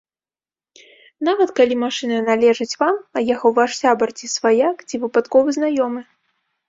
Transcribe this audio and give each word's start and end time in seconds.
Нават 1.27 1.49
калі 1.59 1.75
машына 1.83 2.17
належыць 2.29 2.77
вам, 2.85 2.95
а 3.15 3.23
ехаў 3.35 3.49
ваш 3.63 3.71
сябар, 3.83 4.09
ці 4.17 4.25
сваяк, 4.37 4.77
ці 4.89 4.95
выпадковы 5.05 5.49
знаёмы. 5.59 6.01